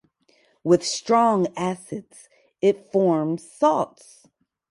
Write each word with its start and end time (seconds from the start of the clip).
With 0.63 0.83
strong 0.83 1.47
acids, 1.55 2.27
it 2.59 2.91
forms 2.91 3.47
salts. 3.47 4.25